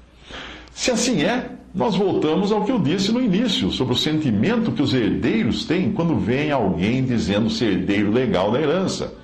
Se 0.73 0.91
assim 0.91 1.23
é, 1.23 1.51
nós 1.75 1.97
voltamos 1.97 2.51
ao 2.51 2.65
que 2.65 2.73
eu 2.73 2.79
disse 2.79 3.13
no 3.13 3.21
início, 3.21 3.71
sobre 3.71 3.95
o 3.95 3.97
sentimento 3.97 4.73
que 4.73 4.83
os 4.83 4.95
herdeiros 4.95 5.65
têm 5.65 5.93
quando 5.93 6.17
vem 6.17 6.51
alguém 6.51 7.05
dizendo 7.05 7.49
ser 7.51 7.73
herdeiro 7.73 8.11
legal 8.11 8.51
da 8.51 8.61
herança. 8.61 9.15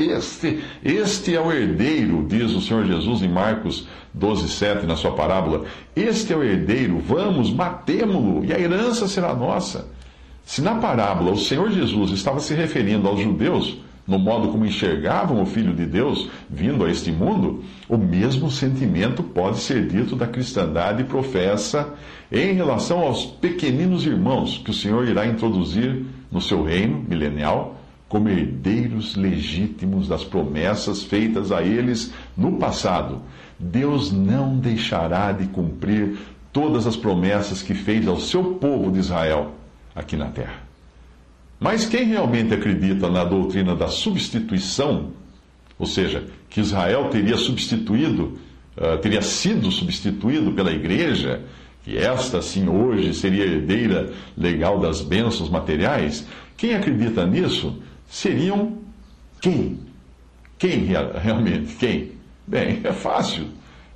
Este, 0.00 0.60
este 0.82 1.36
é 1.36 1.40
o 1.40 1.52
herdeiro, 1.52 2.24
diz 2.26 2.52
o 2.52 2.60
Senhor 2.60 2.86
Jesus 2.86 3.22
em 3.22 3.28
Marcos 3.28 3.86
12, 4.14 4.48
7, 4.48 4.86
na 4.86 4.96
sua 4.96 5.12
parábola. 5.12 5.66
Este 5.94 6.32
é 6.32 6.36
o 6.36 6.42
herdeiro, 6.42 6.98
vamos, 6.98 7.52
matemo-lo, 7.52 8.44
e 8.44 8.52
a 8.52 8.58
herança 8.58 9.06
será 9.06 9.34
nossa. 9.34 9.88
Se 10.42 10.62
na 10.62 10.76
parábola 10.76 11.32
o 11.32 11.38
Senhor 11.38 11.70
Jesus 11.70 12.12
estava 12.12 12.40
se 12.40 12.54
referindo 12.54 13.06
aos 13.06 13.20
judeus, 13.20 13.78
no 14.06 14.18
modo 14.18 14.48
como 14.48 14.66
enxergavam 14.66 15.40
o 15.40 15.46
Filho 15.46 15.74
de 15.74 15.84
Deus 15.84 16.28
vindo 16.48 16.84
a 16.84 16.90
este 16.90 17.12
mundo, 17.12 17.62
o 17.88 17.96
mesmo 17.96 18.50
sentimento 18.50 19.22
pode 19.22 19.58
ser 19.58 19.86
dito 19.86 20.16
da 20.16 20.26
cristandade 20.26 21.04
professa 21.04 21.94
em 22.32 22.54
relação 22.54 23.00
aos 23.00 23.24
pequeninos 23.26 24.04
irmãos 24.06 24.58
que 24.64 24.70
o 24.70 24.74
Senhor 24.74 25.06
irá 25.06 25.26
introduzir 25.26 26.04
no 26.32 26.40
seu 26.40 26.64
reino 26.64 27.04
milenial 27.06 27.79
como 28.10 28.28
herdeiros 28.28 29.14
legítimos 29.14 30.08
das 30.08 30.24
promessas 30.24 31.04
feitas 31.04 31.52
a 31.52 31.62
eles 31.62 32.12
no 32.36 32.58
passado. 32.58 33.22
Deus 33.56 34.10
não 34.10 34.58
deixará 34.58 35.30
de 35.30 35.46
cumprir 35.46 36.18
todas 36.52 36.88
as 36.88 36.96
promessas 36.96 37.62
que 37.62 37.72
fez 37.72 38.08
ao 38.08 38.18
seu 38.18 38.42
povo 38.54 38.90
de 38.90 38.98
Israel 38.98 39.54
aqui 39.94 40.16
na 40.16 40.26
terra. 40.26 40.60
Mas 41.60 41.86
quem 41.86 42.04
realmente 42.04 42.52
acredita 42.52 43.08
na 43.08 43.22
doutrina 43.22 43.76
da 43.76 43.86
substituição, 43.86 45.12
ou 45.78 45.86
seja, 45.86 46.24
que 46.48 46.60
Israel 46.60 47.10
teria 47.10 47.36
substituído, 47.36 48.40
uh, 48.76 48.98
teria 49.00 49.22
sido 49.22 49.70
substituído 49.70 50.50
pela 50.50 50.72
igreja, 50.72 51.42
que 51.84 51.96
esta 51.96 52.42
sim 52.42 52.68
hoje 52.68 53.14
seria 53.14 53.44
herdeira 53.44 54.12
legal 54.36 54.80
das 54.80 55.00
bênçãos 55.00 55.48
materiais, 55.48 56.26
quem 56.56 56.74
acredita 56.74 57.24
nisso 57.24 57.80
seriam 58.10 58.78
quem? 59.40 59.78
Quem 60.58 60.84
realmente? 61.22 61.74
Quem? 61.76 62.12
Bem, 62.46 62.80
é 62.84 62.92
fácil. 62.92 63.46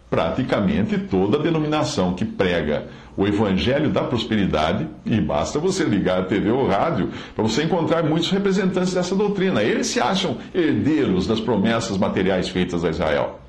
Praticamente 0.09 0.97
toda 0.97 1.39
denominação 1.39 2.15
que 2.15 2.25
prega 2.25 2.87
o 3.17 3.27
evangelho 3.27 3.91
da 3.91 4.03
prosperidade, 4.03 4.89
e 5.05 5.21
basta 5.21 5.59
você 5.59 5.85
ligar 5.85 6.21
a 6.21 6.25
TV 6.25 6.51
ou 6.51 6.67
rádio 6.67 7.11
para 7.35 7.45
você 7.45 7.63
encontrar 7.63 8.03
muitos 8.03 8.31
representantes 8.31 8.95
dessa 8.95 9.15
doutrina. 9.15 9.63
Eles 9.63 9.89
se 9.89 10.01
acham 10.01 10.39
herdeiros 10.55 11.27
das 11.27 11.41
promessas 11.41 11.97
materiais 11.97 12.49
feitas 12.49 12.85
a 12.85 12.91
Israel. 12.91 13.41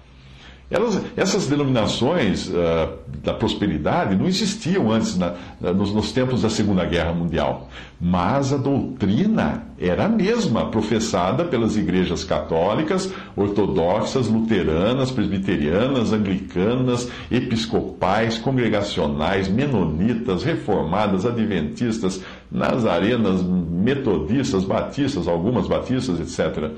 Elas, 0.69 1.00
essas 1.15 1.45
denominações 1.45 2.48
uh, 2.48 2.89
da 3.24 3.34
prosperidade 3.36 4.15
não 4.15 4.25
existiam 4.25 4.91
antes, 4.91 5.15
na, 5.15 5.36
nos, 5.62 5.93
nos, 5.93 6.12
tempos 6.12 6.41
da 6.41 6.50
Segunda 6.50 6.84
Guerra 6.86 7.13
Mundial. 7.13 7.69
Mas 8.01 8.51
a 8.51 8.57
doutrina 8.57 9.63
era 9.79 10.05
a 10.05 10.10
mesma, 10.10 10.72
professada 10.72 11.45
pelas 11.45 11.77
igrejas 11.77 12.24
católicas, 12.24 13.12
ortodoxas, 13.36 14.27
luteranas, 14.27 15.12
presbiterianas, 15.12 16.12
anglicanas, 16.12 17.10
episcopais, 17.29 18.39
congregacionais, 18.39 19.48
menonitas, 19.48 20.43
reformadas, 20.43 21.27
adventistas, 21.27 22.22
nazarenas, 22.51 23.43
metodistas, 23.43 24.63
batistas, 24.63 25.27
algumas 25.27 25.67
batistas, 25.67 26.19
etc. 26.19 26.72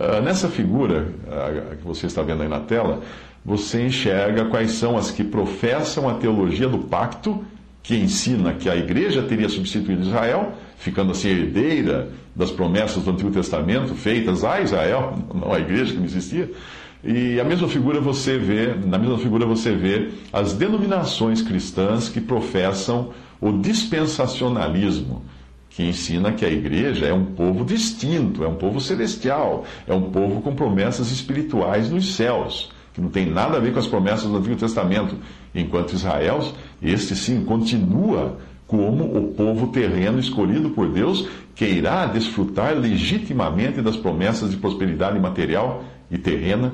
Ah, 0.00 0.18
nessa 0.18 0.48
figura 0.48 1.08
uh, 1.26 1.76
que 1.76 1.84
você 1.84 2.06
está 2.06 2.22
vendo 2.22 2.42
aí 2.42 2.48
na 2.48 2.60
tela, 2.60 3.02
você 3.44 3.84
enxerga 3.84 4.46
quais 4.46 4.70
são 4.72 4.96
as 4.96 5.10
que 5.10 5.22
professam 5.22 6.08
a 6.08 6.14
teologia 6.14 6.66
do 6.66 6.78
pacto, 6.78 7.44
que 7.82 7.96
ensina 7.96 8.54
que 8.54 8.70
a 8.70 8.76
igreja 8.76 9.22
teria 9.22 9.48
substituído 9.50 10.00
Israel, 10.00 10.54
ficando 10.78 11.12
assim 11.12 11.28
herdeira 11.28 12.08
das 12.34 12.50
promessas 12.50 13.04
do 13.04 13.10
Antigo 13.10 13.30
Testamento 13.30 13.94
feitas 13.94 14.42
a 14.42 14.62
Israel, 14.62 15.18
não 15.34 15.52
a 15.52 15.60
igreja 15.60 15.92
que 15.92 15.98
não 15.98 16.06
existia. 16.06 16.50
E 17.04 17.38
a 17.38 17.44
mesma 17.44 17.68
figura 17.68 18.00
você 18.00 18.38
vê, 18.38 18.74
na 18.74 18.98
mesma 18.98 19.18
figura 19.18 19.44
você 19.44 19.72
vê 19.72 20.12
as 20.32 20.54
denominações 20.54 21.42
cristãs 21.42 22.08
que 22.08 22.22
professam 22.22 23.10
o 23.38 23.52
dispensacionalismo 23.52 25.22
que 25.70 25.84
ensina 25.84 26.32
que 26.32 26.44
a 26.44 26.50
igreja 26.50 27.06
é 27.06 27.14
um 27.14 27.24
povo 27.24 27.64
distinto, 27.64 28.44
é 28.44 28.48
um 28.48 28.56
povo 28.56 28.80
celestial, 28.80 29.64
é 29.86 29.94
um 29.94 30.10
povo 30.10 30.42
com 30.42 30.54
promessas 30.54 31.10
espirituais 31.12 31.90
nos 31.90 32.14
céus, 32.14 32.70
que 32.92 33.00
não 33.00 33.08
tem 33.08 33.24
nada 33.24 33.56
a 33.56 33.60
ver 33.60 33.72
com 33.72 33.78
as 33.78 33.86
promessas 33.86 34.28
do 34.28 34.36
Antigo 34.36 34.56
Testamento. 34.56 35.16
Enquanto 35.54 35.94
Israel, 35.94 36.44
este 36.82 37.14
sim 37.14 37.44
continua 37.44 38.38
como 38.66 39.04
o 39.16 39.32
povo 39.32 39.68
terreno 39.68 40.18
escolhido 40.18 40.70
por 40.70 40.88
Deus, 40.88 41.28
que 41.54 41.64
irá 41.64 42.06
desfrutar 42.06 42.76
legitimamente 42.76 43.80
das 43.80 43.96
promessas 43.96 44.50
de 44.50 44.56
prosperidade 44.56 45.18
material 45.18 45.84
e 46.10 46.18
terrena 46.18 46.72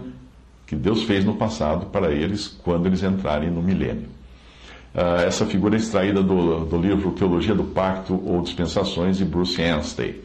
que 0.67 0.75
Deus 0.75 1.05
fez 1.05 1.25
no 1.25 1.37
passado 1.37 1.87
para 1.87 2.11
eles 2.11 2.49
quando 2.49 2.87
eles 2.87 3.03
entrarem 3.03 3.51
no 3.51 3.63
milênio. 3.63 4.09
Uh, 4.97 5.27
essa 5.27 5.45
figura 5.45 5.77
extraída 5.77 6.23
do, 6.23 6.65
do 6.65 6.79
livro 6.79 7.11
Teologia 7.11 7.55
do 7.55 7.65
Pacto 7.65 8.19
ou 8.25 8.41
Dispensações 8.41 9.19
de 9.19 9.27
Bruce 9.27 9.63
Anstey. 9.63 10.25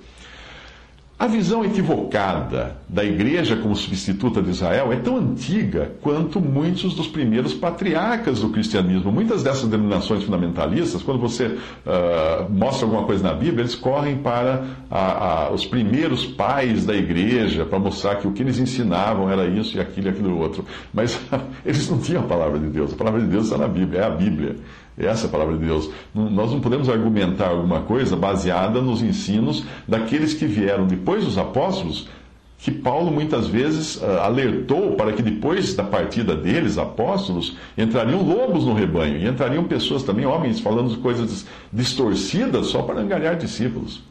A 1.22 1.28
visão 1.28 1.64
equivocada 1.64 2.78
da 2.90 3.06
igreja 3.06 3.56
como 3.56 3.76
substituta 3.76 4.42
de 4.42 4.50
Israel 4.50 4.92
é 4.92 4.96
tão 4.96 5.18
antiga 5.18 5.92
quanto 6.02 6.42
muitos 6.42 6.96
dos 6.96 7.08
primeiros 7.08 7.54
patriarcas 7.54 8.40
do 8.40 8.50
cristianismo. 8.50 9.12
Muitas 9.12 9.44
dessas 9.44 9.70
denominações 9.70 10.24
fundamentalistas, 10.24 11.04
quando 11.04 11.20
você 11.20 11.46
uh, 11.46 12.50
mostra 12.50 12.88
alguma 12.88 13.04
coisa 13.04 13.22
na 13.22 13.36
Bíblia, 13.36 13.62
eles 13.62 13.76
correm 13.76 14.18
para 14.18 14.66
a, 14.90 15.44
a, 15.46 15.52
os 15.52 15.64
primeiros 15.64 16.26
pais 16.26 16.88
da 16.88 16.96
igreja 16.96 17.66
para 17.66 17.78
mostrar 17.78 18.16
que 18.16 18.28
o 18.28 18.32
que 18.32 18.42
eles 18.42 18.58
ensinavam 18.58 19.30
era 19.30 19.46
isso 19.46 19.78
e 19.78 19.80
aquilo 19.80 20.08
e 20.08 20.10
aquilo 20.10 20.40
outro. 20.40 20.66
Mas 20.92 21.22
eles 21.64 21.88
não 21.88 22.00
tinham 22.00 22.24
a 22.24 22.28
palavra 22.28 22.58
de 22.58 22.66
Deus. 22.66 22.94
A 22.94 22.96
palavra 22.96 23.22
de 23.22 23.28
Deus 23.28 23.44
está 23.44 23.60
na 23.60 23.68
Bíblia, 23.68 24.02
é 24.02 24.06
a 24.06 24.10
Bíblia. 24.10 24.56
Essa 24.98 25.26
é 25.26 25.28
a 25.28 25.32
palavra 25.32 25.58
de 25.58 25.66
Deus. 25.66 25.90
Nós 26.14 26.52
não 26.52 26.60
podemos 26.60 26.90
argumentar 26.90 27.50
alguma 27.50 27.82
coisa 27.82 28.16
baseada 28.16 28.82
nos 28.82 29.02
ensinos 29.02 29.64
daqueles 29.88 30.34
que 30.34 30.46
vieram 30.46 30.86
depois 30.86 31.24
dos 31.24 31.38
apóstolos, 31.38 32.10
que 32.58 32.72
Paulo 32.72 33.10
muitas 33.10 33.48
vezes 33.48 33.96
uh, 33.96 34.20
alertou 34.22 34.92
para 34.92 35.14
que 35.14 35.24
depois 35.24 35.74
da 35.74 35.84
partida 35.84 36.36
deles, 36.36 36.78
apóstolos, 36.78 37.58
entrariam 37.76 38.22
lobos 38.22 38.66
no 38.66 38.74
rebanho 38.74 39.18
e 39.18 39.28
entrariam 39.28 39.64
pessoas 39.64 40.04
também, 40.04 40.26
homens, 40.28 40.60
falando 40.60 40.96
coisas 41.02 41.48
distorcidas 41.74 42.68
só 42.68 42.84
para 42.84 43.02
enganar 43.02 43.36
discípulos. 43.36 44.04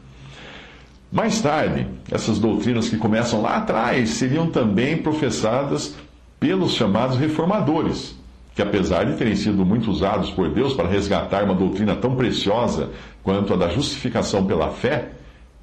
Mais 1.09 1.41
tarde, 1.41 1.87
essas 2.11 2.39
doutrinas 2.39 2.89
que 2.89 2.97
começam 2.97 3.41
lá 3.41 3.57
atrás 3.57 4.09
seriam 4.09 4.47
também 4.47 4.97
professadas 4.97 5.95
pelos 6.39 6.73
chamados 6.73 7.17
reformadores 7.17 8.20
que 8.61 8.67
apesar 8.67 9.05
de 9.05 9.17
terem 9.17 9.35
sido 9.35 9.65
muito 9.65 9.89
usados 9.89 10.29
por 10.29 10.49
Deus 10.49 10.73
para 10.73 10.87
resgatar 10.87 11.43
uma 11.43 11.55
doutrina 11.55 11.95
tão 11.95 12.15
preciosa 12.15 12.91
quanto 13.23 13.53
a 13.53 13.57
da 13.57 13.69
justificação 13.69 14.45
pela 14.45 14.69
fé, 14.69 15.09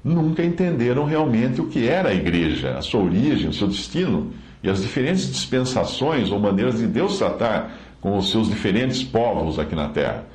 nunca 0.03 0.43
entenderam 0.43 1.05
realmente 1.05 1.61
o 1.61 1.67
que 1.67 1.87
era 1.87 2.09
a 2.09 2.13
igreja, 2.13 2.77
a 2.77 2.81
sua 2.81 3.01
origem, 3.01 3.49
o 3.49 3.53
seu 3.53 3.67
destino 3.67 4.33
e 4.61 4.69
as 4.69 4.81
diferentes 4.81 5.31
dispensações 5.31 6.29
ou 6.29 6.39
maneiras 6.39 6.79
de 6.79 6.87
Deus 6.87 7.17
tratar 7.17 7.71
com 8.01 8.17
os 8.17 8.31
seus 8.31 8.49
diferentes 8.49 9.01
povos 9.01 9.57
aqui 9.57 9.75
na 9.75 9.87
terra. 9.89 10.25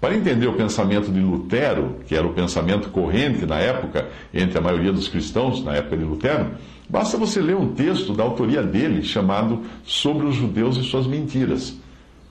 Para 0.00 0.16
entender 0.16 0.46
o 0.46 0.54
pensamento 0.54 1.10
de 1.12 1.20
Lutero, 1.20 1.96
que 2.06 2.16
era 2.16 2.26
o 2.26 2.32
pensamento 2.32 2.88
corrente 2.90 3.46
na 3.46 3.58
época 3.58 4.08
entre 4.34 4.58
a 4.58 4.60
maioria 4.60 4.92
dos 4.92 5.08
cristãos, 5.08 5.64
na 5.64 5.74
época 5.74 5.96
de 5.96 6.04
Lutero, 6.04 6.50
basta 6.88 7.16
você 7.16 7.40
ler 7.40 7.56
um 7.56 7.74
texto 7.74 8.12
da 8.12 8.22
autoria 8.22 8.62
dele 8.62 9.02
chamado 9.02 9.62
Sobre 9.84 10.26
os 10.26 10.34
Judeus 10.34 10.76
e 10.76 10.82
Suas 10.82 11.06
Mentiras 11.06 11.76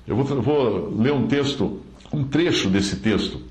eu 0.07 0.15
vou, 0.15 0.41
vou 0.41 0.93
ler 0.97 1.11
um 1.11 1.27
texto, 1.27 1.81
um 2.13 2.23
trecho 2.23 2.69
desse 2.69 2.95
texto. 2.97 3.41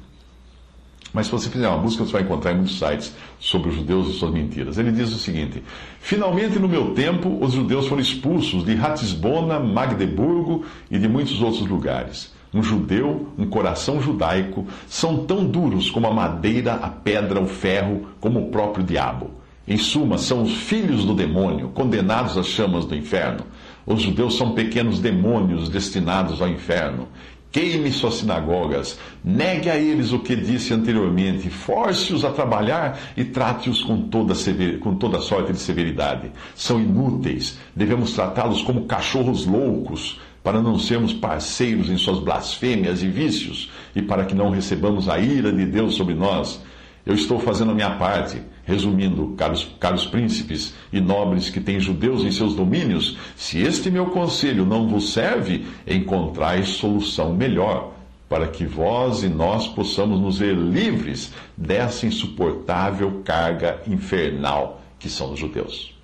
Mas 1.13 1.27
se 1.27 1.33
você 1.33 1.49
fizer 1.49 1.69
uma 1.69 1.79
busca, 1.79 2.05
você 2.05 2.13
vai 2.13 2.23
encontrar 2.23 2.53
em 2.53 2.57
muitos 2.57 2.79
sites 2.79 3.15
sobre 3.39 3.71
os 3.71 3.77
judeus 3.77 4.09
e 4.09 4.19
suas 4.19 4.33
mentiras. 4.33 4.77
Ele 4.77 4.91
diz 4.91 5.13
o 5.15 5.19
seguinte: 5.19 5.63
Finalmente, 6.01 6.59
no 6.59 6.69
meu 6.69 6.95
tempo, 6.95 7.39
os 7.43 7.53
judeus 7.53 7.87
foram 7.87 8.03
expulsos 8.03 8.65
de 8.65 8.75
Ratisbona, 8.75 9.59
Magdeburgo 9.59 10.65
e 10.91 10.99
de 10.99 11.09
muitos 11.09 11.41
outros 11.41 11.67
lugares. 11.67 12.35
Um 12.53 12.63
judeu, 12.63 13.29
um 13.39 13.47
coração 13.47 14.01
judaico, 14.01 14.67
são 14.89 15.25
tão 15.25 15.45
duros 15.45 15.91
como 15.91 16.07
a 16.07 16.13
madeira, 16.13 16.75
a 16.75 16.89
pedra, 16.89 17.41
o 17.41 17.47
ferro, 17.47 18.09
como 18.21 18.41
o 18.41 18.51
próprio 18.51 18.85
diabo. 18.85 19.31
Em 19.69 19.77
suma, 19.77 20.17
são 20.17 20.43
os 20.43 20.55
filhos 20.55 21.05
do 21.05 21.15
demônio, 21.15 21.71
condenados 21.71 22.39
às 22.39 22.47
chamas 22.47 22.85
do 22.85 22.95
inferno. 22.95 23.45
Os 23.87 24.03
judeus 24.03 24.37
são 24.37 24.53
pequenos 24.53 24.99
demônios 24.99 25.69
destinados 25.69 26.43
ao 26.43 26.49
inferno. 26.49 27.09
Queime 27.53 27.91
suas 27.93 28.17
sinagogas, 28.17 28.99
negue 29.25 29.71
a 29.71 29.77
eles 29.77 30.13
o 30.13 30.19
que 30.19 30.37
disse 30.37 30.75
anteriormente, 30.75 31.49
force-os 31.49 32.25
a 32.25 32.31
trabalhar 32.31 32.99
e 33.17 33.25
trate-os 33.25 33.83
com 33.83 34.09
toda, 34.09 34.35
com 34.81 34.97
toda 34.97 35.21
sorte 35.21 35.53
de 35.53 35.59
severidade. 35.59 36.31
São 36.55 36.79
inúteis, 36.81 37.59
devemos 37.75 38.13
tratá-los 38.13 38.61
como 38.61 38.85
cachorros 38.85 39.47
loucos, 39.47 40.21
para 40.43 40.61
não 40.61 40.79
sermos 40.79 41.13
parceiros 41.15 41.89
em 41.89 41.97
suas 41.97 42.19
blasfêmias 42.19 43.03
e 43.03 43.09
vícios, 43.09 43.71
e 43.95 44.03
para 44.03 44.25
que 44.27 44.35
não 44.35 44.51
recebamos 44.51 45.09
a 45.09 45.19
ira 45.19 45.51
de 45.51 45.65
Deus 45.65 45.95
sobre 45.95 46.15
nós. 46.15 46.61
Eu 47.07 47.15
estou 47.15 47.39
fazendo 47.39 47.71
a 47.71 47.75
minha 47.75 47.91
parte. 47.91 48.43
Resumindo, 48.65 49.29
caros, 49.37 49.65
caros 49.79 50.07
príncipes 50.07 50.75
e 50.93 51.01
nobres 51.01 51.49
que 51.49 51.61
têm 51.61 51.79
judeus 51.79 52.25
em 52.25 52.33
seus 52.33 52.57
domínios, 52.57 53.17
se 53.37 53.61
este 53.61 53.93
meu 53.93 54.07
conselho 54.07 54.67
não 54.67 54.89
vos 54.89 55.13
serve, 55.13 55.65
encontrai 55.87 56.65
solução 56.65 57.33
melhor, 57.33 57.93
para 58.29 58.49
que 58.49 58.67
vós 58.67 59.23
e 59.23 59.29
nós 59.29 59.69
possamos 59.69 60.21
nos 60.21 60.39
ver 60.41 60.57
livres 60.57 61.33
dessa 61.57 62.07
insuportável 62.07 63.23
carga 63.25 63.81
infernal 63.87 64.83
que 64.99 65.09
são 65.09 65.33
os 65.33 65.39
judeus. 65.39 65.95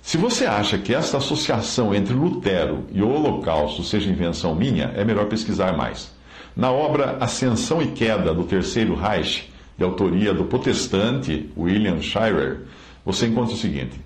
Se 0.00 0.16
você 0.16 0.46
acha 0.46 0.78
que 0.78 0.94
esta 0.94 1.16
associação 1.16 1.92
entre 1.92 2.14
Lutero 2.14 2.86
e 2.92 3.02
o 3.02 3.10
Holocausto 3.10 3.82
seja 3.82 4.08
invenção 4.08 4.54
minha, 4.54 4.92
é 4.94 5.04
melhor 5.04 5.26
pesquisar 5.26 5.76
mais. 5.76 6.14
Na 6.54 6.70
obra 6.70 7.16
Ascensão 7.18 7.82
e 7.82 7.88
Queda 7.88 8.32
do 8.32 8.44
Terceiro 8.44 8.94
Reich, 8.94 9.52
de 9.78 9.84
autoria 9.84 10.34
do 10.34 10.44
protestante 10.44 11.48
William 11.56 12.02
Shirer, 12.02 12.62
você 13.04 13.26
encontra 13.26 13.54
o 13.54 13.58
seguinte: 13.58 13.98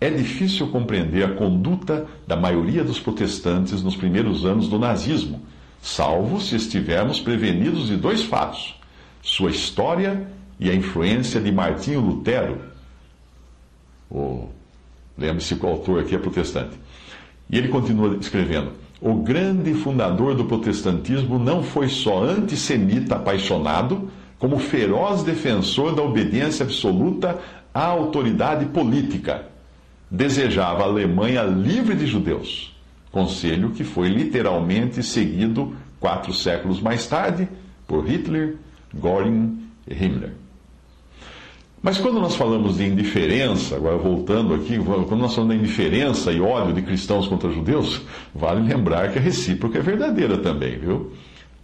é 0.00 0.08
difícil 0.08 0.68
compreender 0.68 1.24
a 1.24 1.34
conduta 1.34 2.06
da 2.26 2.34
maioria 2.34 2.82
dos 2.82 2.98
protestantes 2.98 3.82
nos 3.82 3.94
primeiros 3.94 4.46
anos 4.46 4.68
do 4.68 4.78
nazismo, 4.78 5.42
salvo 5.82 6.40
se 6.40 6.56
estivermos 6.56 7.20
prevenidos 7.20 7.88
de 7.88 7.96
dois 7.96 8.22
fatos: 8.22 8.74
sua 9.22 9.50
história 9.50 10.26
e 10.58 10.70
a 10.70 10.74
influência 10.74 11.40
de 11.40 11.52
Martinho 11.52 12.00
Lutero. 12.00 12.58
Lembre-se 15.16 15.56
que 15.56 15.66
o 15.66 15.68
autor 15.68 16.00
aqui 16.00 16.14
é 16.14 16.18
protestante. 16.18 16.78
E 17.50 17.58
ele 17.58 17.68
continua 17.68 18.16
escrevendo: 18.16 18.72
o 19.00 19.14
grande 19.14 19.74
fundador 19.74 20.34
do 20.34 20.44
protestantismo 20.44 21.38
não 21.38 21.62
foi 21.62 21.88
só 21.88 22.24
antissemita 22.24 23.16
apaixonado, 23.16 24.10
como 24.38 24.58
feroz 24.58 25.22
defensor 25.22 25.94
da 25.94 26.02
obediência 26.02 26.64
absoluta 26.64 27.38
à 27.74 27.84
autoridade 27.86 28.66
política. 28.66 29.46
Desejava 30.10 30.82
a 30.82 30.86
Alemanha 30.86 31.42
livre 31.42 31.94
de 31.94 32.06
judeus, 32.06 32.74
conselho 33.10 33.70
que 33.70 33.84
foi 33.84 34.08
literalmente 34.08 35.02
seguido 35.02 35.74
quatro 36.00 36.32
séculos 36.32 36.80
mais 36.80 37.06
tarde 37.06 37.48
por 37.86 38.08
Hitler, 38.08 38.56
Göring 38.94 39.58
e 39.86 39.92
Himmler. 39.94 40.32
Mas 41.80 41.98
quando 41.98 42.20
nós 42.20 42.34
falamos 42.34 42.78
de 42.78 42.84
indiferença, 42.84 43.76
agora 43.76 43.96
voltando 43.96 44.52
aqui, 44.54 44.78
quando 44.78 45.16
nós 45.16 45.34
falamos 45.34 45.56
de 45.56 45.62
indiferença 45.62 46.32
e 46.32 46.40
ódio 46.40 46.74
de 46.74 46.82
cristãos 46.82 47.28
contra 47.28 47.50
judeus, 47.50 48.02
vale 48.34 48.66
lembrar 48.66 49.12
que 49.12 49.18
a 49.18 49.22
recíproca 49.22 49.78
é 49.78 49.82
verdadeira 49.82 50.38
também, 50.38 50.76
viu? 50.78 51.12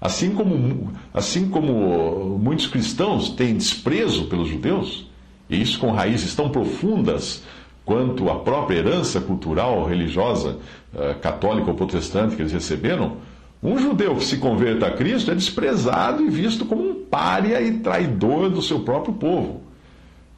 Assim 0.04 0.34
como, 0.34 0.92
assim 1.14 1.48
como 1.48 2.38
muitos 2.38 2.66
cristãos 2.66 3.30
têm 3.30 3.54
desprezo 3.54 4.26
pelos 4.26 4.48
judeus, 4.48 5.06
e 5.48 5.58
isso 5.62 5.78
com 5.78 5.92
raízes 5.92 6.34
tão 6.34 6.50
profundas 6.50 7.42
quanto 7.86 8.28
a 8.28 8.38
própria 8.40 8.76
herança 8.76 9.18
cultural, 9.18 9.86
religiosa, 9.86 10.58
uh, 10.92 11.18
católica 11.22 11.70
ou 11.70 11.74
protestante 11.74 12.36
que 12.36 12.42
eles 12.42 12.52
receberam, 12.52 13.16
um 13.62 13.78
judeu 13.78 14.14
que 14.16 14.26
se 14.26 14.36
converta 14.36 14.88
a 14.88 14.90
Cristo 14.90 15.30
é 15.30 15.34
desprezado 15.34 16.22
e 16.22 16.28
visto 16.28 16.66
como 16.66 16.82
um 16.82 17.06
pária 17.06 17.62
e 17.62 17.78
traidor 17.78 18.50
do 18.50 18.60
seu 18.60 18.80
próprio 18.80 19.14
povo. 19.14 19.62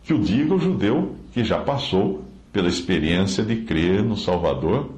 Que 0.05 0.15
o 0.15 0.19
diga 0.21 0.55
o 0.55 0.61
judeu 0.61 1.17
que 1.33 1.43
já 1.43 1.59
passou 1.59 2.23
pela 2.53 2.69
experiência 2.69 3.43
de 3.43 3.57
crer 3.57 4.01
no 4.05 4.17
Salvador 4.17 4.91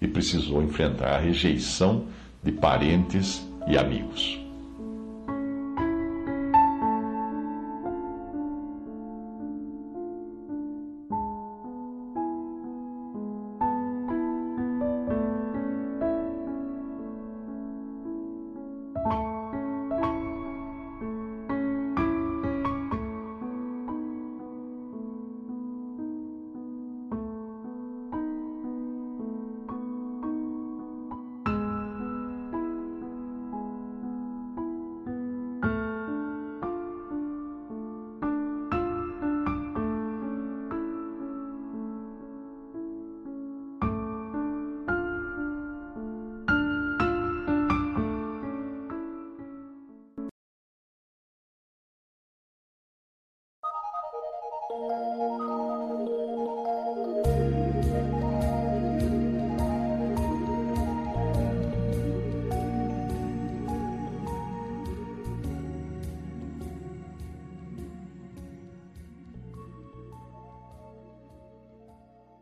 e 0.00 0.06
precisou 0.06 0.62
enfrentar 0.62 1.16
a 1.16 1.18
rejeição 1.18 2.04
de 2.40 2.52
parentes 2.52 3.44
e 3.66 3.78
amigos. 3.78 4.41